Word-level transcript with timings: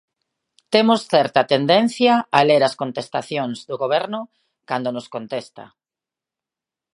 Temos 0.73 1.01
certa 1.13 1.41
tendencia 1.53 2.13
a 2.37 2.39
ler 2.49 2.61
as 2.65 2.77
contestacións 2.81 3.57
do 3.69 3.75
Goberno 3.83 4.21
cando 4.69 4.87
nos 4.95 5.07
contesta. 5.15 5.63